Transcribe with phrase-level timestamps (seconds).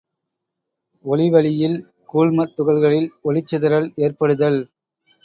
[1.05, 1.77] ஒளி வழியில்
[2.13, 4.59] கூழ்மத் துகள்களில் ஒளிச் சிதறல் ஏற்படுதல்.